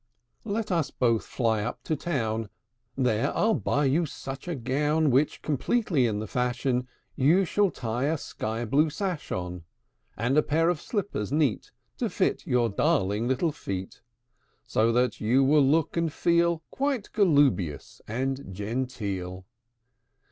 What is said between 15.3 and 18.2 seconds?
will look and feel Quite galloobious